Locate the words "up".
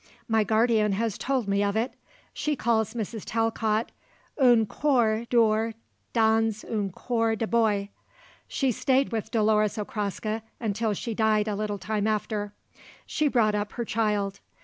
13.53-13.73